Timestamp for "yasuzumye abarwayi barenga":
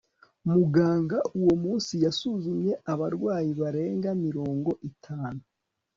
2.03-4.09